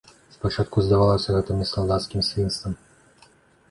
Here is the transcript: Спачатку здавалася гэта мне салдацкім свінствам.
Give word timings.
Спачатку 0.35 0.85
здавалася 0.85 1.37
гэта 1.37 1.49
мне 1.61 1.69
салдацкім 1.75 2.21
свінствам. 2.33 2.73